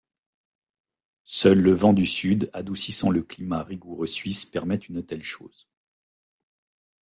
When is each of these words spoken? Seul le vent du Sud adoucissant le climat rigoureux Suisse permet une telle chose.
Seul 1.25 1.59
le 1.61 1.73
vent 1.73 1.93
du 1.93 2.07
Sud 2.07 2.49
adoucissant 2.53 3.11
le 3.11 3.21
climat 3.21 3.61
rigoureux 3.61 4.07
Suisse 4.07 4.45
permet 4.47 4.77
une 4.77 5.05
telle 5.05 5.21
chose. 5.21 5.69